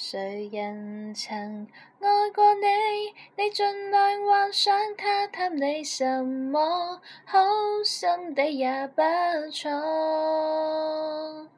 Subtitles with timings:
[0.00, 1.66] 谁人曾
[2.00, 2.62] 爱过你？
[3.36, 7.44] 你尽量幻想他贪你什么，好
[7.84, 9.02] 心底也不
[9.52, 11.48] 错。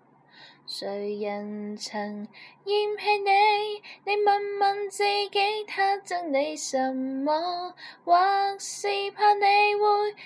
[0.67, 2.27] 谁人曾
[2.65, 3.83] 嫌弃你？
[4.17, 7.75] 你问问自己他憎你什么，
[8.07, 8.19] 或
[8.59, 9.41] 是怕你
[9.75, 10.17] 会。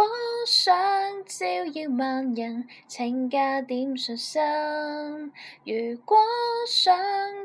[0.00, 0.10] 如果
[0.46, 1.44] 想照
[1.74, 4.40] 耀万人，请加点信心；
[5.64, 6.16] 如果
[6.68, 6.96] 想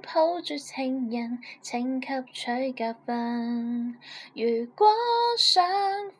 [0.03, 3.95] 抱住情人，请吸取教训；
[4.35, 4.88] 如果
[5.39, 5.63] 想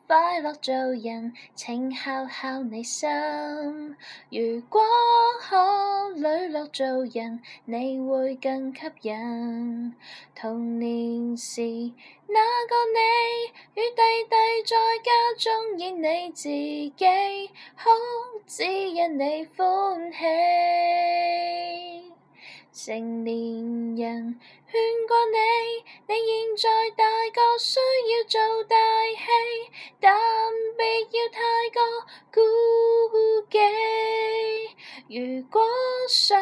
[0.08, 3.08] 快乐做人，请敲敲你心。
[4.30, 4.82] 如果
[5.40, 5.83] 可。
[6.24, 9.94] 磊落做人，你会更吸引。
[10.34, 12.98] 童年时那个你，
[13.74, 17.02] 与弟弟在家中演你自己，
[17.76, 17.90] 哭
[18.46, 20.20] 只因你欢喜。
[22.72, 24.38] 成年人劝
[25.06, 25.40] 过你，
[26.08, 26.66] 你现在
[26.96, 27.78] 大个需
[28.08, 28.74] 要做大
[29.12, 29.26] 戏，
[30.00, 30.10] 但
[30.78, 31.38] 别要太
[31.70, 31.78] 过
[32.32, 32.40] 顾
[33.50, 33.60] 忌。
[35.44, 35.62] 如果
[36.08, 36.34] 想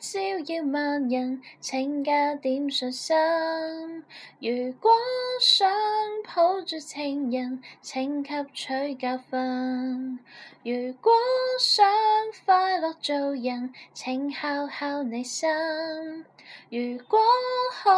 [0.00, 3.12] 照耀万人，请加点信心；
[4.40, 4.92] 如果
[5.40, 5.68] 想
[6.34, 10.18] 抱住情人，请吸取教训；
[10.64, 11.12] 如果
[11.60, 11.84] 想
[12.46, 15.48] 快乐做人，请敲敲你心；
[16.70, 17.18] 如果
[17.82, 17.94] 可